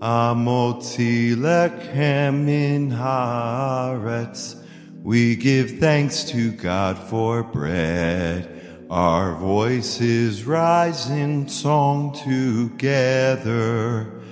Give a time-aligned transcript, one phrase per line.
[0.00, 4.62] Amotzi lechem min haaretz.
[5.02, 8.86] We give thanks to God for bread.
[8.90, 14.22] Our voices rise in song together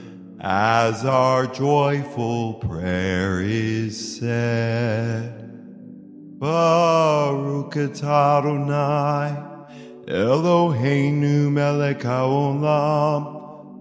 [0.40, 5.42] as our joyful prayer is said.
[6.38, 9.36] Baruch Adonai,
[10.06, 13.35] Eloheinu melech haolam,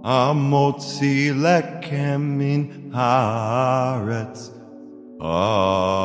[0.05, 4.51] Amotzi lechem haaretz.
[5.19, 5.95] Amen.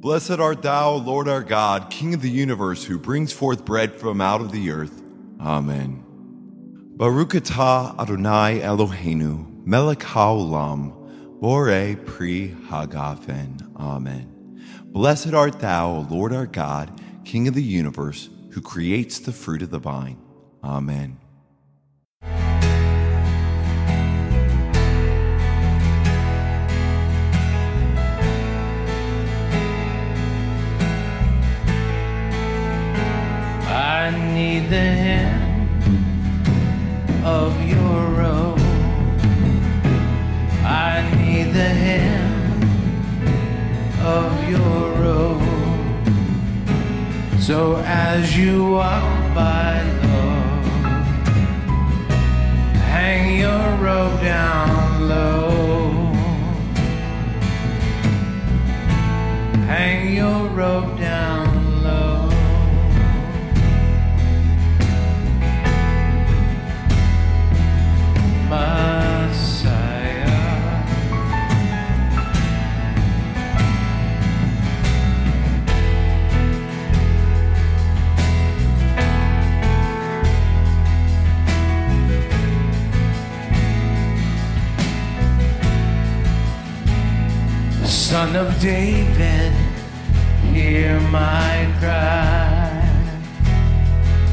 [0.00, 4.20] Blessed art thou, Lord our God, King of the universe, who brings forth bread from
[4.20, 5.00] out of the earth.
[5.40, 6.04] Amen.
[6.96, 10.92] Baruch atah Adonai Eloheinu, melech haolam,
[11.40, 13.74] bore pri hagafen.
[13.76, 14.26] Amen.
[14.84, 19.70] Blessed art thou, Lord our God, King of the universe, who creates the fruit of
[19.70, 20.18] the vine.
[20.62, 21.18] Amen.
[33.72, 35.68] I need the hem
[37.24, 38.58] of your robe.
[40.64, 42.30] I need the hem
[44.04, 45.49] of your robe.
[47.40, 50.64] So as you walk by, Lord,
[52.92, 55.90] hang your robe down low.
[59.66, 62.30] Hang your robe down low.
[68.50, 68.89] Messiah.
[88.10, 89.52] Son of David,
[90.52, 92.84] hear my cry.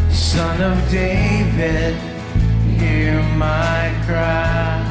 [0.10, 1.94] Son of David,
[2.80, 4.82] hear my cry.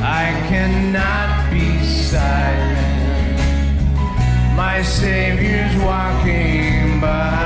[0.00, 3.38] I cannot be silent.
[4.56, 7.44] My Savior's walking by.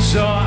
[0.00, 0.39] So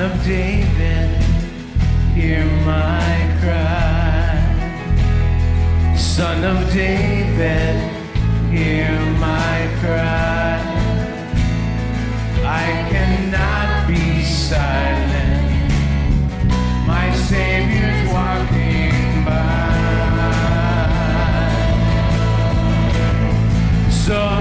[0.00, 1.22] Son of David,
[2.14, 4.34] hear my cry.
[5.94, 7.76] Son of David,
[8.50, 10.58] hear my cry.
[12.46, 15.70] I cannot be silent.
[16.86, 19.50] My Savior's walking by.
[23.90, 24.39] So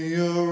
[0.00, 0.49] Yerushalayim.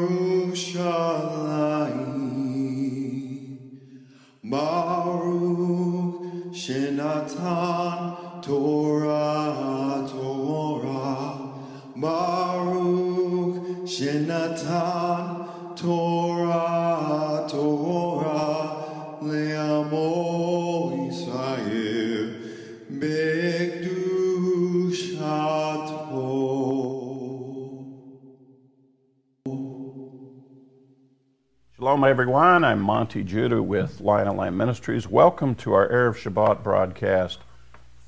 [31.98, 32.62] Shalom, everyone.
[32.62, 35.08] I'm Monte Judah with Lion and Lamb Ministries.
[35.08, 37.40] Welcome to our Erev Shabbat broadcast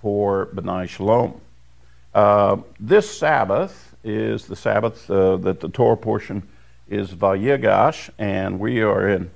[0.01, 1.41] for B'nai Shalom.
[2.15, 6.47] Uh, this Sabbath is the Sabbath uh, that the Torah portion
[6.89, 9.29] is Vayigash, and we are in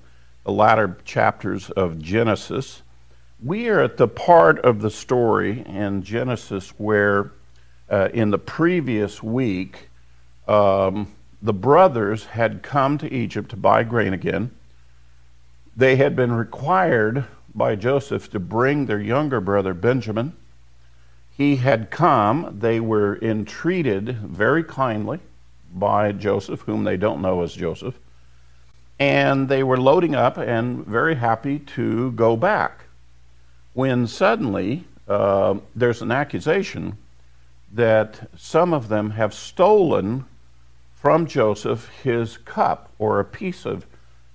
[0.44, 2.82] the latter chapters of Genesis.
[3.42, 7.32] We are at the part of the story in Genesis where,
[7.90, 9.88] uh, in the previous week,
[10.46, 11.08] um,
[11.44, 14.50] the brothers had come to Egypt to buy grain again.
[15.76, 20.32] They had been required by Joseph to bring their younger brother Benjamin.
[21.36, 25.20] He had come, they were entreated very kindly
[25.70, 27.98] by Joseph, whom they don't know as Joseph,
[28.98, 32.84] and they were loading up and very happy to go back.
[33.74, 36.96] When suddenly uh, there's an accusation
[37.72, 40.24] that some of them have stolen
[41.04, 43.84] from Joseph his cup or a piece of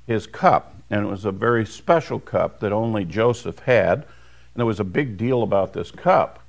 [0.05, 0.75] his cup.
[0.91, 4.03] And it was a very special cup that only Joseph had.
[4.03, 4.05] And
[4.55, 6.43] there was a big deal about this cup.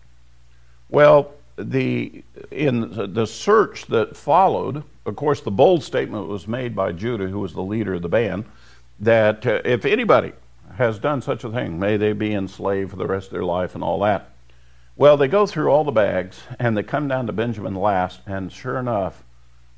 [0.90, 6.92] Well, the, in the search that followed, of course, the bold statement was made by
[6.92, 8.44] Judah, who was the leader of the band,
[8.98, 10.32] that uh, if anybody
[10.76, 13.74] has done such a thing, may they be enslaved for the rest of their life
[13.74, 14.28] and all that.
[14.96, 18.52] Well, they go through all the bags and they come down to Benjamin last, and
[18.52, 19.24] sure enough,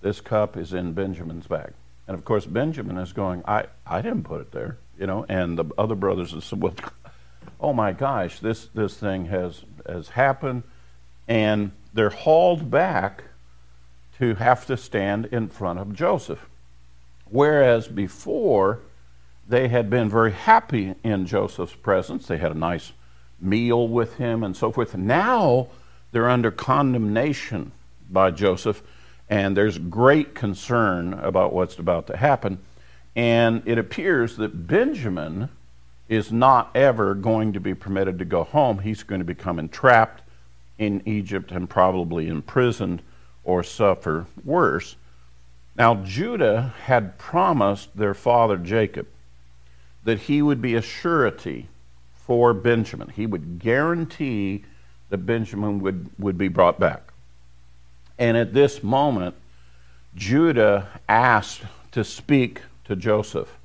[0.02, 1.72] this cup is in Benjamin's bag.
[2.06, 5.56] And of course, Benjamin is going, I, I didn't put it there, you know, and
[5.56, 6.74] the other brothers said, well,
[7.60, 10.64] oh my gosh, this, this thing has, has happened.
[11.28, 13.24] And they're hauled back
[14.18, 16.48] to have to stand in front of Joseph.
[17.30, 18.80] Whereas before,
[19.48, 22.26] they had been very happy in Joseph's presence.
[22.26, 22.92] They had a nice
[23.40, 24.96] meal with him and so forth.
[24.96, 25.68] Now
[26.12, 27.72] they're under condemnation
[28.10, 28.82] by Joseph,
[29.32, 32.58] and there's great concern about what's about to happen.
[33.16, 35.48] And it appears that Benjamin
[36.06, 38.80] is not ever going to be permitted to go home.
[38.80, 40.22] He's going to become entrapped
[40.76, 43.00] in Egypt and probably imprisoned
[43.42, 44.96] or suffer worse.
[45.76, 49.06] Now, Judah had promised their father Jacob
[50.04, 51.68] that he would be a surety
[52.12, 53.08] for Benjamin.
[53.08, 54.66] He would guarantee
[55.08, 57.11] that Benjamin would, would be brought back.
[58.18, 59.34] And at this moment,
[60.14, 63.56] Judah asked to speak to Joseph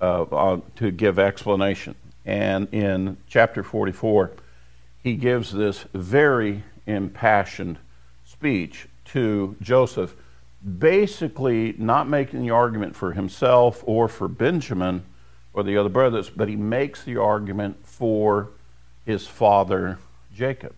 [0.00, 1.94] uh, uh, to give explanation.
[2.24, 4.32] And in chapter 44,
[5.02, 7.78] he gives this very impassioned
[8.24, 10.14] speech to Joseph,
[10.78, 15.04] basically not making the argument for himself or for Benjamin
[15.52, 18.50] or the other brothers, but he makes the argument for
[19.04, 19.98] his father
[20.34, 20.74] Jacob.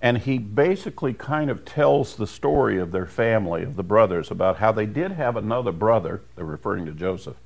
[0.00, 4.58] And he basically kind of tells the story of their family, of the brothers, about
[4.58, 7.36] how they did have another brother, they're referring to Joseph,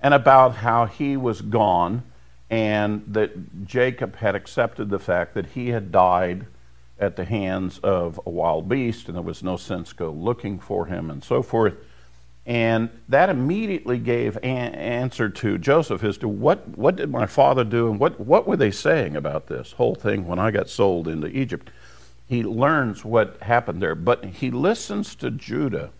[0.00, 2.02] and about how he was gone
[2.50, 6.46] and that Jacob had accepted the fact that he had died
[6.98, 10.86] at the hands of a wild beast and there was no sense go looking for
[10.86, 11.74] him and so forth.
[12.46, 17.64] And that immediately gave an answer to Joseph as to what, what did my father
[17.64, 21.08] do and what, what were they saying about this whole thing when I got sold
[21.08, 21.70] into Egypt.
[22.28, 25.90] He learns what happened there, but he listens to Judah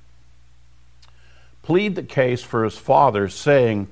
[1.66, 3.88] plead the case for his father, saying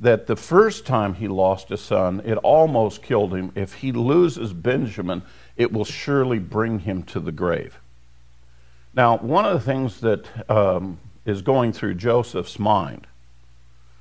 [0.00, 3.52] that the first time he lost a son, it almost killed him.
[3.54, 5.22] If he loses Benjamin,
[5.54, 7.78] it will surely bring him to the grave.
[8.94, 13.06] Now, one of the things that um, is going through Joseph's mind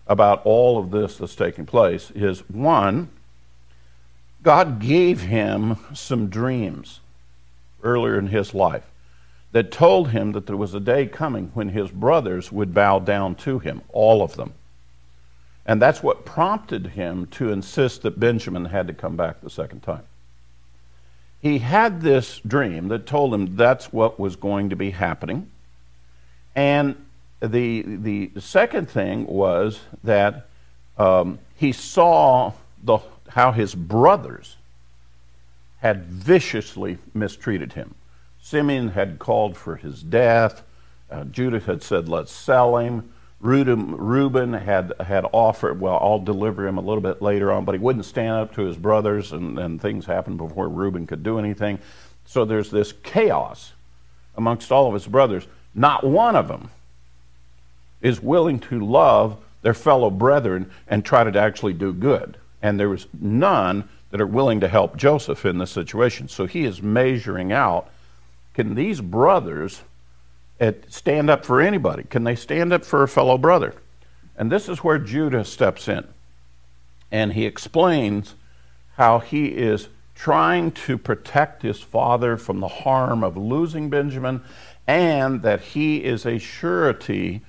[0.07, 3.09] about all of this that's taking place is one,
[4.41, 6.99] God gave him some dreams
[7.83, 8.85] earlier in his life
[9.51, 13.35] that told him that there was a day coming when his brothers would bow down
[13.35, 14.53] to him, all of them.
[15.65, 19.81] And that's what prompted him to insist that Benjamin had to come back the second
[19.81, 20.03] time.
[21.41, 25.49] He had this dream that told him that's what was going to be happening.
[26.55, 26.95] And
[27.41, 30.47] the, the second thing was that
[30.97, 32.53] um, he saw
[32.83, 34.57] the, how his brothers
[35.79, 37.95] had viciously mistreated him.
[38.41, 40.63] Simeon had called for his death.
[41.09, 43.11] Uh, Judah had said, let's sell him.
[43.39, 47.79] Reuben had, had offered, well, I'll deliver him a little bit later on, but he
[47.79, 51.79] wouldn't stand up to his brothers, and, and things happened before Reuben could do anything.
[52.25, 53.71] So there's this chaos
[54.35, 55.47] amongst all of his brothers.
[55.73, 56.69] Not one of them
[58.01, 62.37] is willing to love their fellow brethren and try to actually do good.
[62.61, 66.27] And there was none that are willing to help Joseph in this situation.
[66.27, 67.89] So he is measuring out
[68.53, 69.83] can these brothers
[70.59, 72.03] eh, stand up for anybody?
[72.03, 73.73] Can they stand up for a fellow brother?
[74.35, 76.05] And this is where Judah steps in.
[77.11, 78.35] And he explains
[78.97, 84.41] how he is trying to protect his father from the harm of losing Benjamin
[84.85, 87.41] and that he is a surety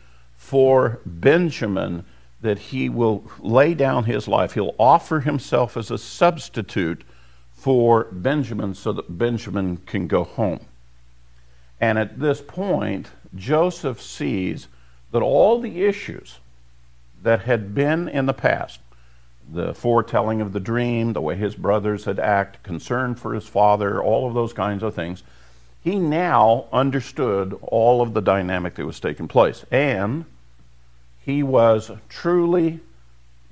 [0.51, 2.05] for Benjamin
[2.41, 4.55] that he will lay down his life.
[4.55, 7.05] He'll offer himself as a substitute
[7.53, 10.59] for Benjamin so that Benjamin can go home.
[11.81, 14.67] And at this point, Joseph sees
[15.13, 16.41] that all the issues
[17.23, 18.81] that had been in the past,
[19.53, 24.03] the foretelling of the dream, the way his brothers had acted, concern for his father,
[24.03, 25.23] all of those kinds of things,
[25.81, 29.65] he now understood all of the dynamic that was taking place.
[29.71, 30.25] And
[31.25, 32.81] he was truly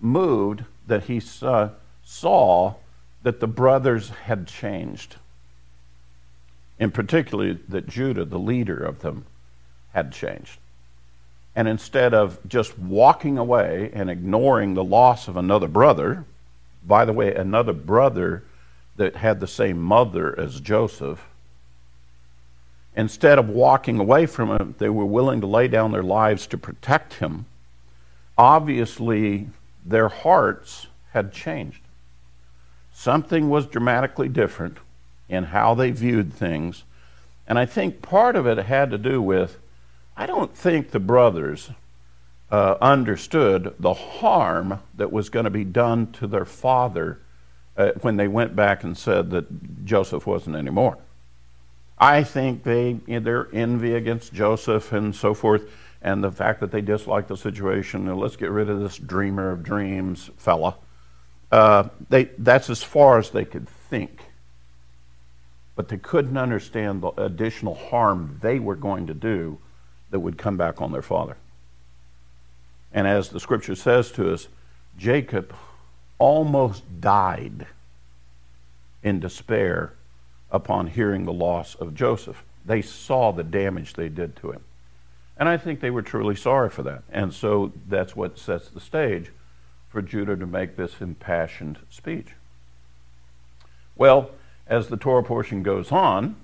[0.01, 1.71] moved that he saw, uh,
[2.05, 2.75] saw
[3.23, 5.17] that the brothers had changed
[6.79, 9.25] and particularly that Judah, the leader of them,
[9.93, 10.59] had changed.
[11.57, 16.25] And instead of just walking away and ignoring the loss of another brother,
[16.87, 18.45] by the way, another brother
[18.97, 21.25] that had the same mother as Joseph,
[22.95, 26.59] instead of walking away from him, they were willing to lay down their lives to
[26.59, 27.47] protect him.
[28.39, 29.49] Obviously,
[29.85, 31.83] their hearts had changed.
[32.93, 34.79] Something was dramatically different
[35.29, 36.85] in how they viewed things.
[37.47, 39.59] And I think part of it had to do with
[40.17, 41.71] I don't think the brothers
[42.51, 47.21] uh, understood the harm that was going to be done to their father
[47.77, 50.99] uh, when they went back and said that Joseph wasn't anymore.
[51.99, 55.71] I think they, their envy against Joseph and so forth,
[56.03, 59.63] and the fact that they disliked the situation, let's get rid of this dreamer of
[59.63, 60.77] dreams fella,
[61.51, 64.29] uh, they, that's as far as they could think
[65.79, 69.57] but they couldn't understand the additional harm they were going to do
[70.11, 71.37] that would come back on their father.
[72.93, 74.49] And as the scripture says to us,
[74.99, 75.55] Jacob
[76.19, 77.69] almost died
[79.05, 79.93] in despair
[80.51, 82.43] upon hearing the loss of Joseph.
[82.67, 84.65] They saw the damage they did to him.
[85.39, 87.05] And I think they were truly sorry for that.
[87.11, 89.31] And so that's what sets the stage
[89.89, 92.29] for Judah to make this impassioned speech.
[93.97, 94.31] Well,
[94.67, 96.37] as the Torah portion goes on,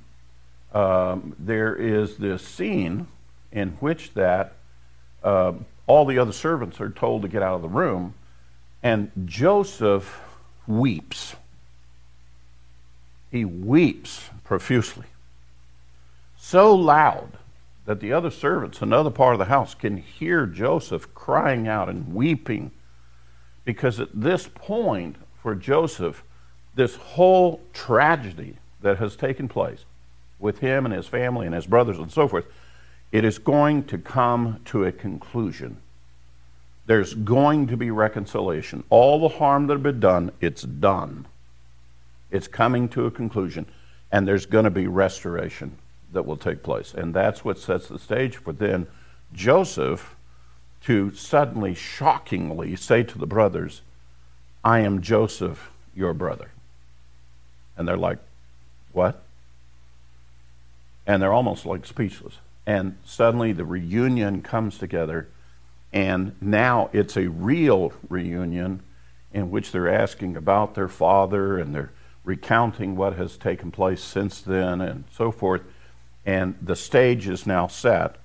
[0.73, 3.07] um, there is this scene
[3.53, 4.55] in which that
[5.23, 5.53] uh,
[5.87, 8.15] all the other servants are told to get out of the room,
[8.83, 10.21] and Joseph
[10.67, 11.37] weeps.
[13.31, 15.07] He weeps profusely,
[16.37, 17.39] so loud
[17.87, 22.15] that the other servants, another part of the house, can hear Joseph crying out and
[22.15, 22.71] weeping,
[23.65, 26.23] because at this point for Joseph
[26.75, 29.85] this whole tragedy that has taken place
[30.39, 32.47] with him and his family and his brothers and so forth,
[33.13, 35.77] it is going to come to a conclusion.
[36.87, 38.83] There's going to be reconciliation.
[38.91, 41.27] All the harm that had been done, it's done.
[42.31, 43.67] It's coming to a conclusion.
[44.11, 45.79] And there's going to be restoration
[46.15, 46.95] that will take place.
[46.95, 48.87] And that's what sets the stage for then
[49.33, 50.17] Joseph
[50.85, 53.83] to suddenly, shockingly say to the brothers,
[54.63, 56.51] I am Joseph, your brother.
[57.77, 58.19] And they're like,
[58.93, 59.23] What?
[61.07, 62.39] And they're almost like speechless.
[62.67, 65.29] And suddenly the reunion comes together
[65.95, 68.83] and now it's a real reunion
[69.33, 71.93] in which they're asking about their father and they're
[72.25, 75.63] recounting what has taken place since then and so forth.
[76.27, 78.17] And the stage is now set.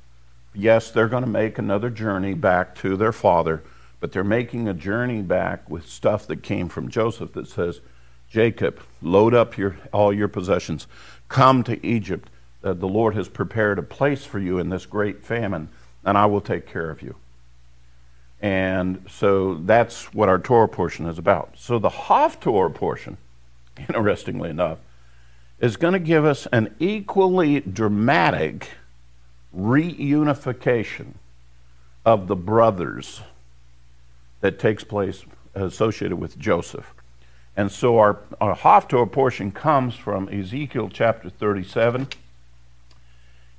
[0.53, 3.61] Yes, they're going to make another journey back to their father,
[3.99, 7.81] but they're making a journey back with stuff that came from Joseph that says,
[8.29, 10.87] Jacob, load up your, all your possessions,
[11.27, 12.29] come to Egypt.
[12.63, 15.69] Uh, the Lord has prepared a place for you in this great famine,
[16.05, 17.15] and I will take care of you.
[18.41, 21.55] And so that's what our Torah portion is about.
[21.57, 23.17] So the Haftorah portion,
[23.77, 24.77] interestingly enough,
[25.59, 28.69] is going to give us an equally dramatic
[29.55, 31.13] reunification
[32.05, 33.21] of the brothers
[34.41, 36.93] that takes place associated with Joseph.
[37.57, 42.07] And so our, our Haftorah portion comes from Ezekiel chapter 37.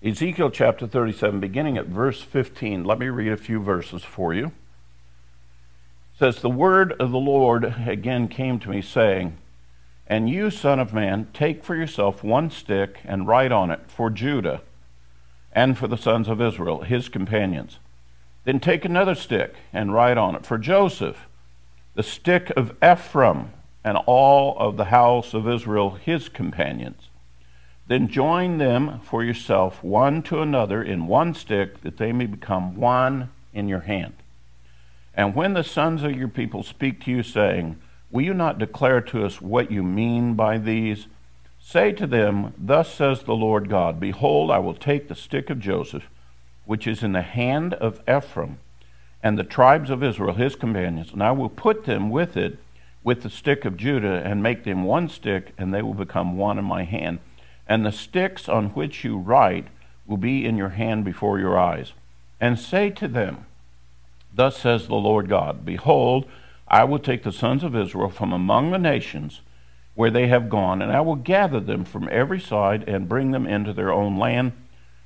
[0.03, 2.85] Ezekiel chapter 37, beginning at verse 15.
[2.85, 4.53] Let me read a few verses for you
[6.21, 9.39] says, The word of the Lord again came to me, saying,
[10.11, 14.11] And you, son of man, take for yourself one stick and write on it for
[14.11, 14.61] Judah
[15.53, 17.79] and for the sons of Israel, his companions.
[18.43, 21.29] Then take another stick and write on it for Joseph,
[21.95, 23.53] the stick of Ephraim,
[23.85, 27.09] and all of the house of Israel, his companions.
[27.87, 32.75] Then join them for yourself one to another in one stick, that they may become
[32.75, 34.15] one in your hand.
[35.15, 39.01] And when the sons of your people speak to you, saying, Will you not declare
[39.03, 41.07] to us what you mean by these?
[41.61, 45.61] Say to them, Thus says the Lord God Behold, I will take the stick of
[45.61, 46.09] Joseph,
[46.65, 48.59] which is in the hand of Ephraim,
[49.23, 52.59] and the tribes of Israel, his companions, and I will put them with it,
[53.05, 56.59] with the stick of Judah, and make them one stick, and they will become one
[56.59, 57.21] in my hand.
[57.69, 59.69] And the sticks on which you write
[60.07, 61.93] will be in your hand before your eyes.
[62.41, 63.47] And say to them,
[64.35, 66.27] Thus says the Lord God Behold,
[66.71, 69.41] I will take the sons of Israel from among the nations
[69.95, 73.47] where they have gone, and I will gather them from every side and bring them
[73.47, 74.53] into their own land.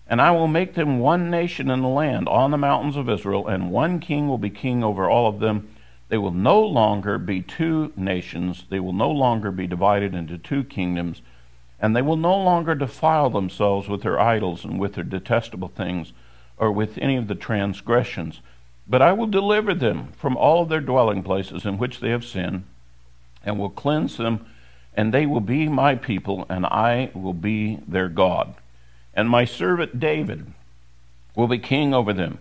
[0.06, 3.48] And I will make them one nation in the land on the mountains of Israel,
[3.48, 5.74] and one king will be king over all of them.
[6.10, 10.64] They will no longer be two nations, they will no longer be divided into two
[10.64, 11.22] kingdoms,
[11.80, 16.12] and they will no longer defile themselves with their idols and with their detestable things,
[16.58, 18.42] or with any of the transgressions
[18.86, 22.64] but I will deliver them from all their dwelling places in which they have sinned,
[23.42, 24.46] and will cleanse them,
[24.94, 28.54] and they will be my people, and I will be their God.
[29.14, 30.52] And my servant David
[31.34, 32.38] will be king over them,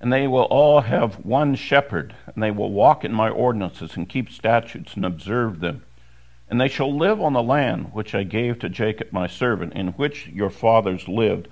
[0.00, 4.08] and they will all have one shepherd, and they will walk in my ordinances, and
[4.08, 5.82] keep statutes, and observe them.
[6.48, 9.88] And they shall live on the land which I gave to Jacob my servant, in
[9.88, 11.48] which your fathers lived,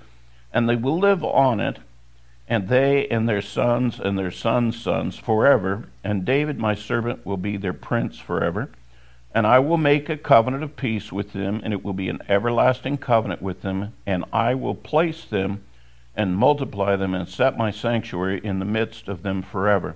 [0.53, 1.79] and they will live on it
[2.51, 7.37] and they and their sons and their sons' sons forever, and David my servant will
[7.37, 8.69] be their prince forever.
[9.33, 12.19] And I will make a covenant of peace with them, and it will be an
[12.27, 15.63] everlasting covenant with them, and I will place them
[16.13, 19.95] and multiply them and set my sanctuary in the midst of them forever.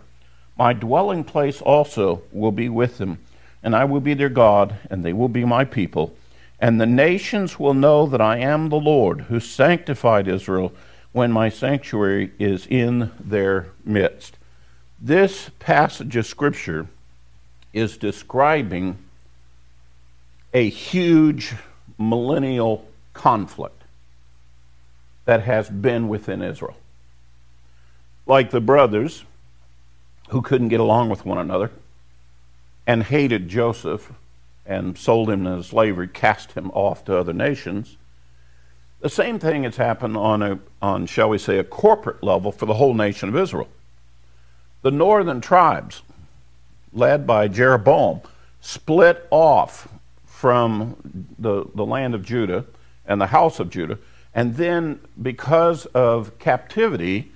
[0.57, 3.17] My dwelling place also will be with them,
[3.63, 6.15] and I will be their God, and they will be my people.
[6.61, 10.71] And the nations will know that I am the Lord who sanctified Israel
[11.15, 14.37] when my sanctuary is in their midst.
[14.99, 16.87] This passage of Scripture
[17.71, 18.97] is describing
[20.53, 21.53] a huge
[21.97, 23.81] millennial conflict
[25.23, 26.75] that has been within Israel.
[28.25, 29.23] Like the brothers
[30.31, 31.71] who couldn't get along with one another
[32.85, 34.11] and hated Joseph
[34.65, 37.95] and sold him into slavery, cast him off to other nations
[39.01, 42.65] the same thing has happened on, a, on, shall we say, a corporate level for
[42.65, 43.67] the whole nation of Israel.
[44.81, 46.01] The northern tribes,
[46.93, 48.21] led by Jeroboam,
[48.61, 49.87] split off
[50.25, 50.95] from
[51.37, 52.65] the, the land of Judah
[53.05, 53.97] and the house of Judah.
[54.33, 57.31] And then, because of captivity,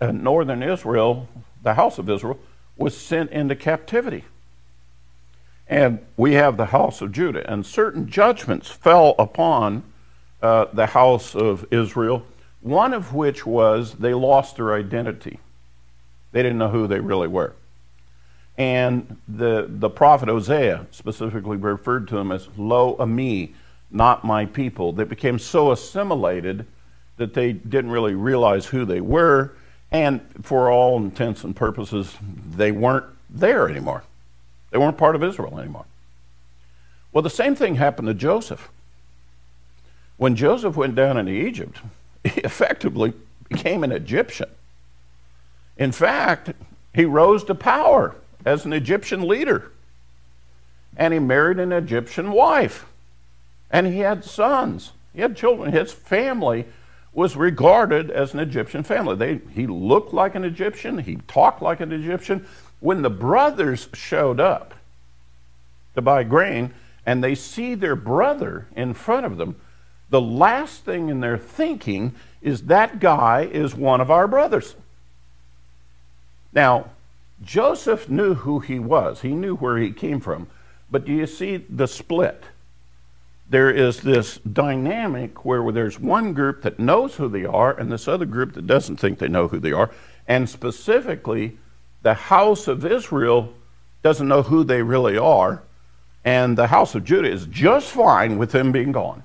[0.00, 1.28] uh, northern Israel,
[1.62, 2.38] the house of Israel,
[2.76, 4.24] was sent into captivity.
[5.66, 7.48] And we have the house of Judah.
[7.50, 9.84] And certain judgments fell upon
[10.44, 12.22] uh, the house of Israel,
[12.60, 15.38] one of which was they lost their identity.
[16.32, 17.54] They didn't know who they really were.
[18.58, 23.54] And the, the prophet Hosea specifically referred to them as Lo Ami,
[23.90, 24.92] not my people.
[24.92, 26.66] They became so assimilated
[27.16, 29.52] that they didn't really realize who they were.
[29.90, 32.14] And for all intents and purposes,
[32.54, 34.04] they weren't there anymore.
[34.70, 35.86] They weren't part of Israel anymore.
[37.12, 38.68] Well, the same thing happened to Joseph.
[40.16, 41.80] When Joseph went down into Egypt,
[42.24, 43.12] he effectively
[43.48, 44.48] became an Egyptian.
[45.76, 46.52] In fact,
[46.94, 49.70] he rose to power as an Egyptian leader.
[50.96, 52.86] And he married an Egyptian wife.
[53.70, 54.92] And he had sons.
[55.12, 55.72] He had children.
[55.72, 56.66] His family
[57.12, 59.16] was regarded as an Egyptian family.
[59.16, 60.98] They, he looked like an Egyptian.
[60.98, 62.46] He talked like an Egyptian.
[62.80, 64.74] When the brothers showed up
[65.94, 66.72] to buy grain
[67.06, 69.56] and they see their brother in front of them,
[70.14, 74.76] the last thing in their thinking is that guy is one of our brothers.
[76.52, 76.90] Now,
[77.42, 80.46] Joseph knew who he was, he knew where he came from.
[80.88, 82.44] But do you see the split?
[83.50, 88.06] There is this dynamic where there's one group that knows who they are and this
[88.06, 89.90] other group that doesn't think they know who they are.
[90.28, 91.58] And specifically,
[92.02, 93.52] the house of Israel
[94.04, 95.64] doesn't know who they really are.
[96.24, 99.24] And the house of Judah is just fine with them being gone.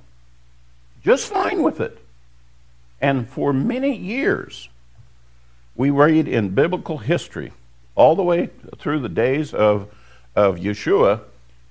[1.04, 1.98] Just fine with it.
[3.02, 4.70] And for many years,
[5.76, 7.54] we read in biblical history
[7.96, 9.88] all the way through the days of,
[10.36, 11.22] of Yeshua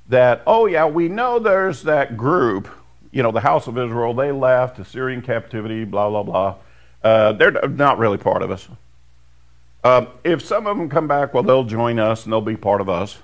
[0.09, 2.69] that, oh, yeah, we know there's that group,
[3.13, 6.57] you know, the house of Israel, they left, Assyrian captivity, blah, blah, blah.
[7.03, 8.69] Uh, they're not really part of us.
[9.85, 12.81] Um, if some of them come back, well, they'll join us and they'll be part
[12.81, 13.19] of us.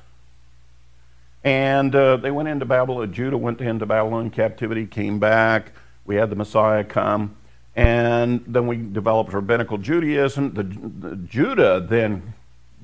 [1.43, 3.13] And uh, they went into Babylon.
[3.13, 5.73] Judah went into Babylon captivity, came back.
[6.07, 7.37] We had the Messiah come.
[7.77, 10.55] And then we developed rabbinical Judaism.
[10.55, 12.35] The, the Judah then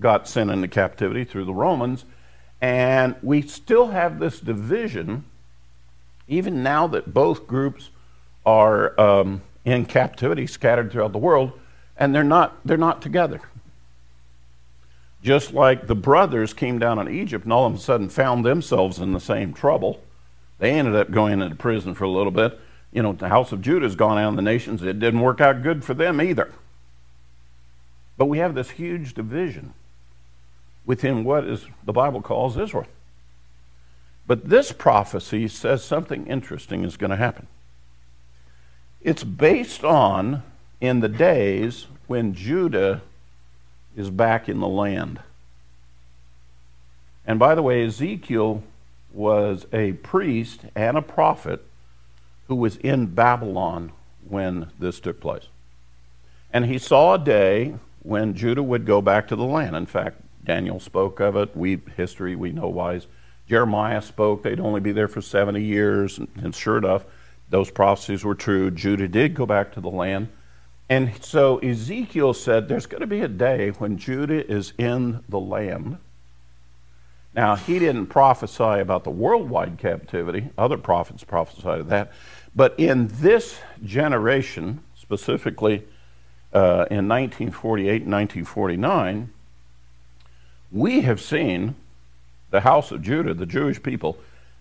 [0.00, 2.04] got sent into captivity through the Romans.
[2.60, 5.24] And we still have this division,
[6.28, 7.90] even now that both groups
[8.44, 11.52] are um, in captivity, scattered throughout the world,
[11.96, 13.40] and they're not, they're not together.
[15.22, 18.98] Just like the brothers came down in Egypt and all of a sudden found themselves
[18.98, 20.00] in the same trouble.
[20.58, 22.58] They ended up going into prison for a little bit.
[22.92, 24.82] You know, the house of Judah has gone out in the nations.
[24.82, 26.52] It didn't work out good for them either.
[28.16, 29.74] But we have this huge division
[30.84, 32.86] within what is the Bible calls Israel.
[34.26, 37.46] But this prophecy says something interesting is going to happen.
[39.00, 40.42] It's based on
[40.80, 43.02] in the days when Judah
[43.96, 45.20] is back in the land.
[47.26, 48.62] And by the way, Ezekiel
[49.12, 51.64] was a priest and a prophet
[52.50, 53.92] who was in Babylon
[54.28, 55.46] when this took place.
[56.52, 59.76] And he saw a day when Judah would go back to the land.
[59.76, 61.56] In fact, Daniel spoke of it.
[61.56, 63.06] We history we know wise.
[63.48, 67.04] Jeremiah spoke they'd only be there for 70 years, and, and sure enough,
[67.50, 68.72] those prophecies were true.
[68.72, 70.28] Judah did go back to the land.
[70.88, 75.38] And so Ezekiel said there's going to be a day when Judah is in the
[75.38, 75.98] land.
[77.32, 82.12] Now, he didn't prophesy about the worldwide captivity, other prophets prophesied of that.
[82.54, 85.84] But in this generation, specifically
[86.52, 89.32] uh, in 1948 and 1949,
[90.72, 91.74] we have seen
[92.50, 94.18] the house of Judah, the Jewish people,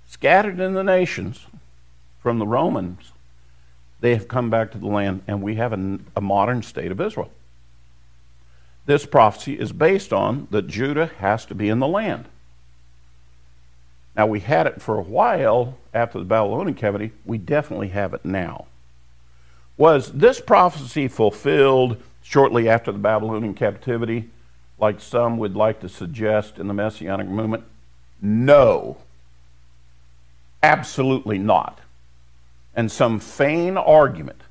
[0.07, 1.45] scattered in the nations
[2.19, 3.11] from the Romans.
[4.01, 7.01] They have come back to the land, and we have a, a modern state of
[7.01, 7.31] Israel.
[8.85, 12.25] This prophecy is based on that Judah has to be in the land.
[14.15, 17.13] Now, we had it for a while after the Babylonian captivity.
[17.25, 18.65] We definitely have it now.
[19.77, 24.29] Was this prophecy fulfilled shortly after the Babylonian captivity?
[24.79, 27.63] like some would like to suggest in the Messianic movement?
[28.21, 28.97] No.
[30.63, 31.79] Absolutely not.
[32.75, 34.41] And some vain argument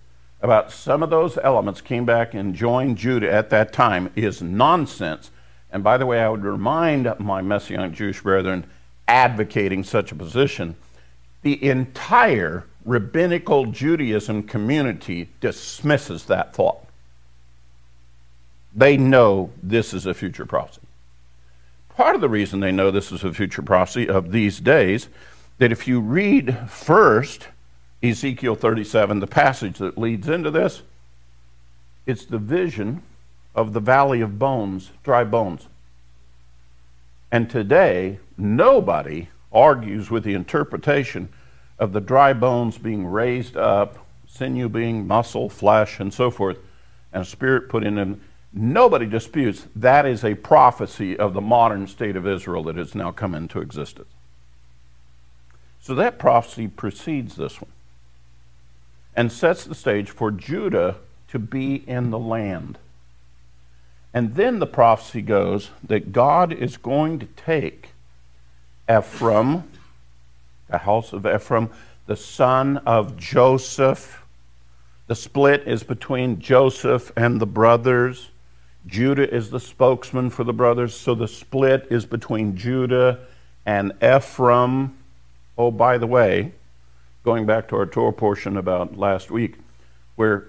[0.40, 5.31] about some of those elements came back and joined Judah at that time is nonsense.
[5.73, 8.66] And by the way, I would remind my Messianic Jewish brethren
[9.09, 10.77] advocating such a position
[11.42, 16.85] the entire rabbinical Judaism community dismisses that thought.
[18.75, 20.83] They know this is a future prophecy.
[21.90, 25.09] Part of the reason they know this is a future prophecy of these days,
[25.59, 27.49] that if you read first
[28.03, 30.83] Ezekiel 37, the passage that leads into this,
[32.07, 33.03] it's the vision
[33.55, 35.66] of the valley of bones, dry bones.
[37.33, 41.29] And today, nobody argues with the interpretation
[41.79, 46.59] of the dry bones being raised up, sinew being muscle, flesh, and so forth,
[47.12, 48.20] and a spirit put in them
[48.53, 53.12] Nobody disputes that is a prophecy of the modern state of Israel that has now
[53.12, 54.09] come into existence.
[55.81, 57.70] So that prophecy precedes this one
[59.14, 60.96] and sets the stage for Judah
[61.29, 62.79] to be in the land.
[64.14, 67.90] And then the prophecy goes that God is going to take
[68.90, 69.64] Ephraim,
[70.68, 71.70] the house of Ephraim,
[72.07, 74.24] the son of Joseph.
[75.07, 78.31] The split is between Joseph and the brothers.
[78.87, 83.20] Judah is the spokesman for the brothers, so the split is between Judah
[83.66, 84.96] and Ephraim.
[85.57, 86.53] Oh, by the way,
[87.24, 89.57] going back to our Torah portion about last week,
[90.16, 90.48] where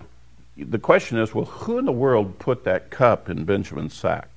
[0.57, 4.29] the question is well, who in the world put that cup in Benjamin's sack?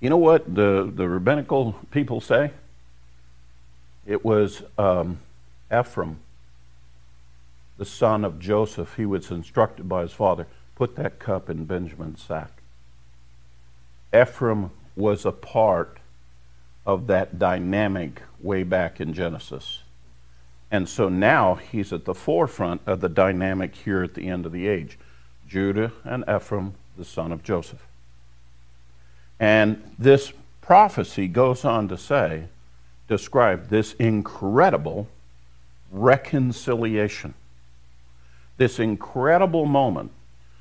[0.00, 2.52] You know what the, the rabbinical people say?
[4.06, 5.18] It was um,
[5.72, 6.20] Ephraim,
[7.76, 8.94] the son of Joseph.
[8.96, 10.46] He was instructed by his father
[10.78, 12.62] put that cup in Benjamin's sack.
[14.14, 15.98] Ephraim was a part
[16.86, 19.82] of that dynamic way back in Genesis.
[20.70, 24.52] And so now he's at the forefront of the dynamic here at the end of
[24.52, 24.98] the age
[25.48, 27.87] Judah and Ephraim, the son of Joseph.
[29.40, 32.44] And this prophecy goes on to say,
[33.06, 35.08] describe this incredible
[35.90, 37.34] reconciliation,
[38.56, 40.10] this incredible moment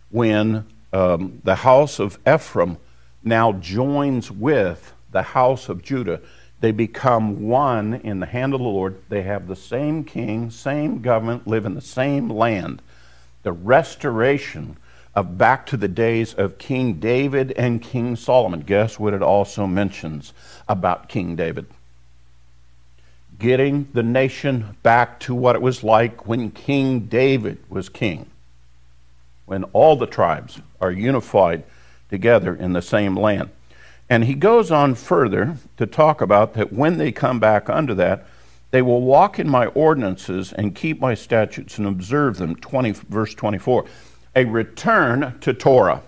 [0.10, 2.78] when um, the house of Ephraim
[3.24, 6.22] now joins with the house of Judah
[6.60, 8.98] they become one in the hand of the Lord.
[9.10, 12.82] They have the same king, same government, live in the same land.
[13.44, 14.78] The restoration
[15.18, 18.60] of back to the days of King David and King Solomon.
[18.60, 20.32] Guess what it also mentions
[20.70, 21.66] about King David?
[23.40, 28.30] Getting the nation back to what it was like when King David was king,
[29.48, 31.64] when all the tribes are unified
[32.12, 33.50] together in the same land.
[34.08, 38.28] And he goes on further to talk about that when they come back under that,
[38.70, 42.56] they will walk in my ordinances and keep my statutes and observe them.
[42.56, 43.86] 20, verse 24.
[44.38, 46.04] A return to Torah.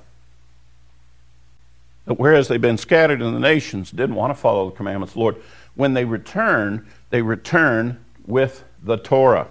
[2.05, 5.37] Whereas they've been scattered in the nations, didn't want to follow the commandments the Lord,
[5.73, 9.47] when they return, they return with the Torah.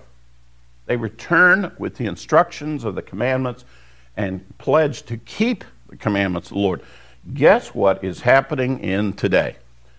[0.86, 3.64] They return with the instructions of the commandments
[4.16, 6.82] and pledge to keep the commandments of the Lord.
[7.34, 9.56] Guess what is happening in today?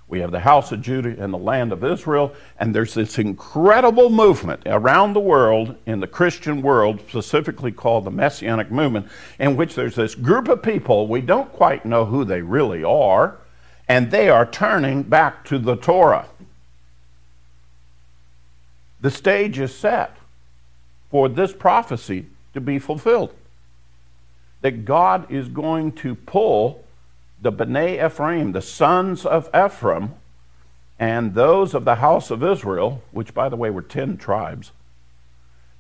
[0.10, 4.10] We have the house of Judah and the land of Israel, and there's this incredible
[4.10, 9.76] movement around the world, in the Christian world, specifically called the Messianic movement, in which
[9.76, 13.38] there's this group of people, we don't quite know who they really are,
[13.88, 16.26] and they are turning back to the Torah.
[19.02, 20.18] The stage is set
[21.12, 23.34] for this prophecy to be fulfilled.
[24.62, 26.84] That God is going to pull
[27.42, 30.16] the B'nai Ephraim, the sons of Ephraim,
[31.00, 34.72] and those of the house of Israel, which by the way were 10 tribes,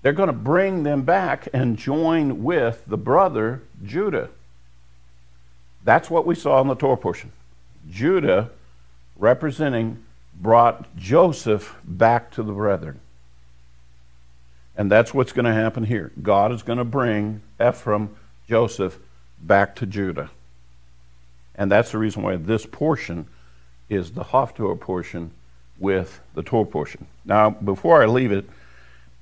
[0.01, 4.29] they're going to bring them back and join with the brother Judah.
[5.83, 7.33] That's what we saw in the Torah portion.
[7.89, 8.51] Judah,
[9.17, 10.03] representing,
[10.39, 13.01] brought Joseph back to the brethren.
[14.77, 16.13] And that's what's going to happen here.
[16.21, 18.15] God is going to bring Ephraim,
[18.47, 18.97] Joseph,
[19.41, 20.29] back to Judah.
[21.55, 23.27] And that's the reason why this portion
[23.89, 25.31] is the Haftorah portion
[25.79, 27.07] with the Torah portion.
[27.25, 28.49] Now, before I leave it,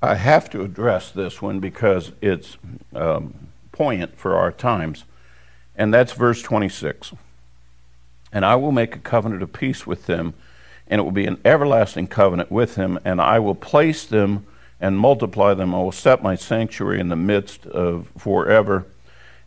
[0.02, 2.58] I have to address this one because it's
[2.94, 3.34] um,
[3.72, 5.06] poignant for our times,
[5.76, 7.14] and that's verse 26.
[8.32, 10.34] And I will make a covenant of peace with them,
[10.88, 14.46] and it will be an everlasting covenant with them, and I will place them
[14.80, 15.74] and multiply them.
[15.74, 18.86] I will set my sanctuary in the midst of forever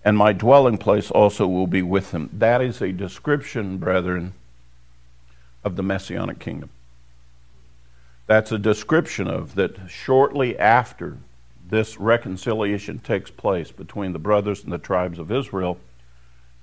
[0.05, 2.31] and my dwelling place also will be with him.
[2.33, 4.33] That is a description, brethren,
[5.63, 6.71] of the Messianic kingdom.
[8.27, 11.19] That's a description of that shortly after
[11.69, 15.79] this reconciliation takes place between the brothers and the tribes of Israel,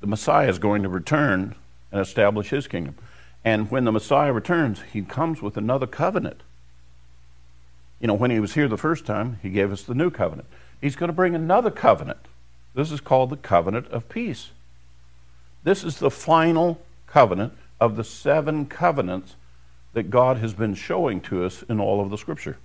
[0.01, 1.55] the Messiah is going to return
[1.91, 2.95] and establish his kingdom.
[3.43, 6.41] And when the Messiah returns, he comes with another covenant.
[7.99, 10.47] You know, when he was here the first time, he gave us the new covenant.
[10.81, 12.19] He's going to bring another covenant
[12.77, 14.51] this is called the covenant of peace.
[15.63, 19.35] This is the final covenant of the seven covenants
[19.93, 22.57] that God has been showing to us in all of the scripture.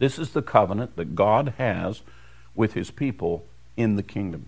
[0.00, 2.02] This is the covenant that God has
[2.56, 3.44] with his people
[3.76, 4.46] in the kingdom.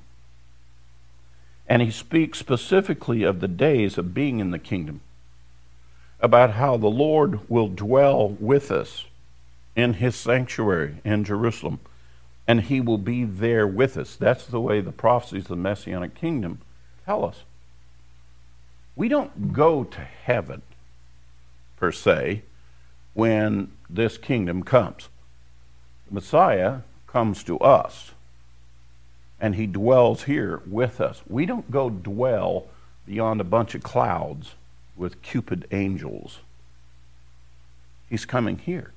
[1.68, 5.00] And he speaks specifically of the days of being in the kingdom,
[6.18, 9.04] about how the Lord will dwell with us
[9.76, 11.78] in his sanctuary in Jerusalem
[12.46, 14.16] and he will be there with us.
[14.16, 16.60] That's the way the prophecies of the Messianic kingdom
[17.04, 17.44] tell us.
[18.96, 20.62] We don't go to heaven,
[21.76, 22.42] per se,
[23.14, 25.08] when this kingdom comes.
[26.08, 28.12] The Messiah comes to us,
[29.40, 31.22] and he dwells here with us.
[31.26, 32.66] We don't go dwell
[33.06, 34.54] beyond a bunch of clouds
[34.96, 36.38] with Cupid angels.
[38.08, 38.92] He's coming here.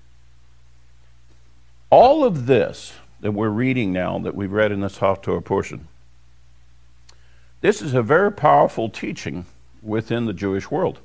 [1.90, 5.88] All of this that we're reading now, that we've read in this Haftorah portion,
[7.62, 9.46] this is a very powerful teaching
[9.82, 11.00] within the Jewish world.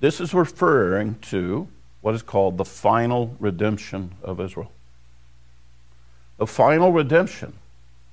[0.00, 1.68] This is referring to
[2.00, 4.72] what is called the final redemption of Israel.
[6.36, 7.54] The final redemption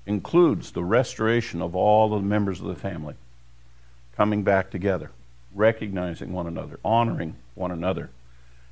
[0.05, 3.15] includes the restoration of all the members of the family
[4.15, 5.11] coming back together,
[5.53, 8.09] recognizing one another, honoring one another,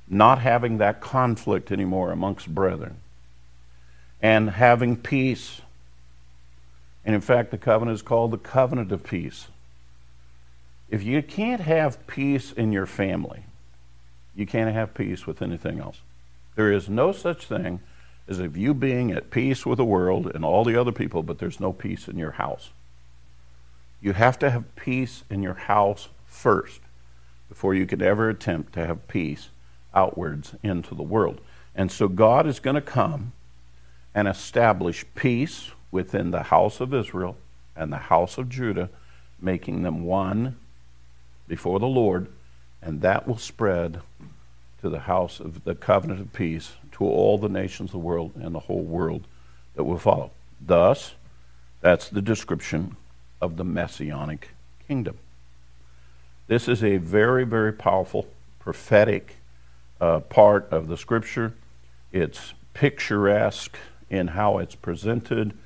[0.08, 2.96] not having that conflict anymore amongst brethren,
[4.22, 5.60] and having peace.
[7.04, 9.48] And in fact, the covenant is called the covenant of peace.
[10.90, 13.44] If you can't have peace in your family,
[14.34, 16.00] you can't have peace with anything else.
[16.56, 17.80] There is no such thing
[18.28, 21.38] as if you being at peace with the world and all the other people, but
[21.38, 22.70] there's no peace in your house.
[24.00, 26.80] You have to have peace in your house first
[27.48, 29.48] before you can ever attempt to have peace
[29.94, 31.40] outwards into the world.
[31.74, 33.32] And so God is going to come
[34.14, 37.36] and establish peace within the house of Israel
[37.76, 38.90] and the house of Judah,
[39.40, 40.56] making them one
[41.48, 42.28] before the Lord,
[42.82, 44.00] and that will spread
[44.80, 48.32] to the house of the covenant of peace to all the nations of the world
[48.36, 49.26] and the whole world
[49.74, 50.30] that will follow.
[50.60, 51.14] Thus,
[51.80, 52.96] that's the description
[53.40, 54.50] of the messianic
[54.86, 55.18] kingdom.
[56.46, 58.26] This is a very, very powerful
[58.58, 59.36] prophetic
[60.00, 61.54] uh, part of the scripture.
[62.12, 63.76] It's picturesque
[64.10, 65.56] in how it's presented.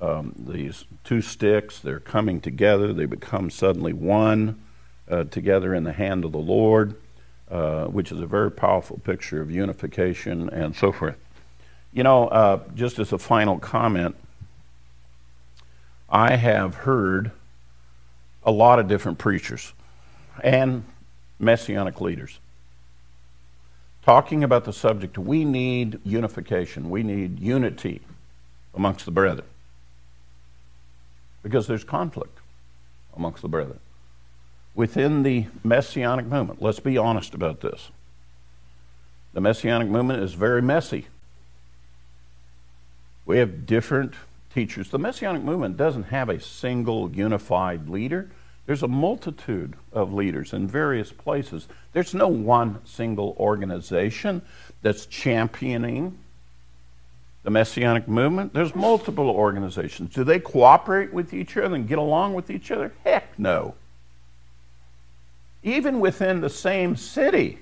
[0.00, 4.60] Um, these two sticks, they're coming together, they become suddenly one
[5.10, 6.94] uh, together in the hand of the Lord,
[7.50, 11.16] uh, which is a very powerful picture of unification and so forth.
[11.92, 14.16] You know, uh, just as a final comment,
[16.08, 17.30] I have heard
[18.44, 19.72] a lot of different preachers
[20.42, 20.84] and
[21.38, 22.38] messianic leaders
[24.02, 28.00] talking about the subject we need unification, we need unity
[28.74, 29.46] amongst the brethren.
[31.42, 32.38] Because there's conflict
[33.16, 33.80] amongst the brethren.
[34.74, 37.90] Within the messianic movement, let's be honest about this.
[39.32, 41.06] The messianic movement is very messy.
[43.26, 44.14] We have different
[44.52, 44.90] teachers.
[44.90, 48.30] The messianic movement doesn't have a single unified leader.
[48.66, 51.66] There's a multitude of leaders in various places.
[51.92, 54.42] There's no one single organization
[54.82, 56.18] that's championing
[57.42, 58.52] the Messianic movement.
[58.52, 60.14] There's multiple organizations.
[60.14, 62.92] Do they cooperate with each other and get along with each other?
[63.02, 63.74] Heck no.
[65.62, 67.58] Even within the same city,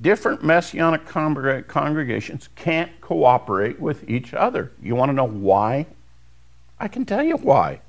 [0.00, 4.72] different Messianic congregations can't cooperate with each other.
[4.82, 5.86] You want to know why?
[6.78, 7.80] I can tell you why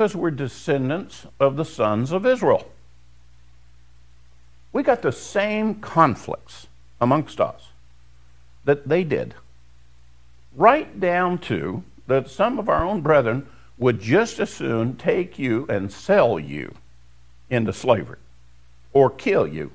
[0.00, 2.66] because we're descendants of the sons of Israel.
[4.72, 6.68] We got the same conflicts
[7.02, 7.68] amongst us
[8.64, 9.34] that they did,
[10.56, 15.66] right down to that some of our own brethren would just as soon take you
[15.68, 16.74] and sell you
[17.50, 18.20] into slavery
[18.94, 19.70] or kill you.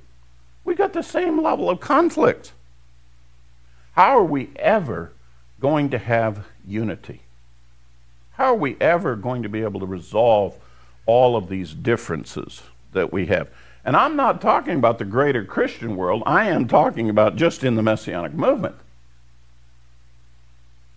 [0.63, 2.51] We got the same level of conflict.
[3.91, 5.13] How are we ever
[5.59, 7.21] going to have unity?
[8.37, 10.55] How are we ever going to be able to resolve
[11.05, 12.63] all of these differences
[12.93, 13.49] that we have?
[13.85, 17.75] And I'm not talking about the greater Christian world, I am talking about just in
[17.75, 18.75] the Messianic movement.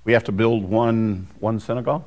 [0.04, 2.04] We have to build one, one synagogue.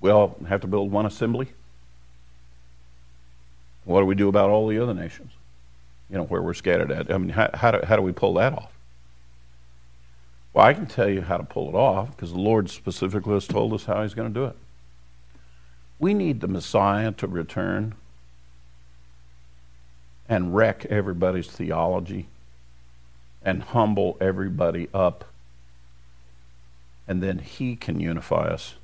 [0.00, 1.52] We all have to build one assembly.
[3.84, 5.30] What do we do about all the other nations?
[6.08, 7.12] You know, where we're scattered at.
[7.12, 8.71] I mean, how, how, do, how do we pull that off?
[10.52, 13.46] Well, I can tell you how to pull it off because the Lord specifically has
[13.46, 14.56] told us how He's going to do it.
[15.98, 17.94] We need the Messiah to return
[20.28, 22.26] and wreck everybody's theology
[23.42, 25.24] and humble everybody up.
[27.08, 28.74] And then He can unify us.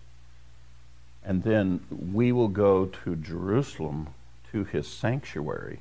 [1.24, 4.08] And then we will go to Jerusalem
[4.52, 5.80] to His sanctuary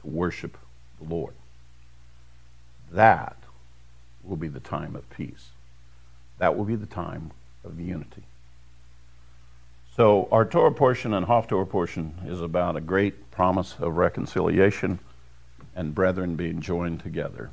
[0.00, 0.56] to worship
[0.98, 1.34] the Lord.
[2.90, 3.36] That
[4.24, 5.50] will be the time of peace.
[6.38, 7.32] That will be the time
[7.64, 8.22] of unity.
[9.94, 15.00] So, our Torah portion and Haftorah portion is about a great promise of reconciliation
[15.74, 17.50] and brethren being joined together.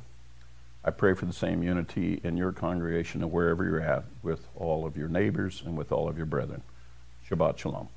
[0.82, 4.86] I pray for the same unity in your congregation and wherever you're at with all
[4.86, 6.62] of your neighbors and with all of your brethren.
[7.28, 7.88] Shabbat Shalom.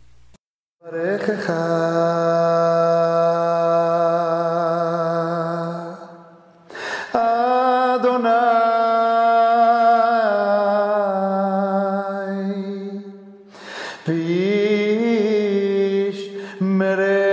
[16.84, 17.33] Merecha